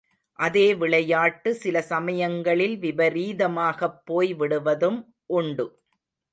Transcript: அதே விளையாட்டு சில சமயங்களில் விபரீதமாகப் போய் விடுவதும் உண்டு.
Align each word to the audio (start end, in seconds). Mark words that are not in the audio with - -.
அதே 0.39 0.75
விளையாட்டு 0.75 1.55
சில 1.55 1.81
சமயங்களில் 1.81 2.75
விபரீதமாகப் 2.79 3.99
போய் 4.05 4.33
விடுவதும் 4.33 4.99
உண்டு. 5.33 5.67